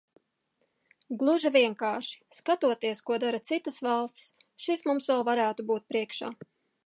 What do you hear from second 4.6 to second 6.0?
šis vēl mums varētu būt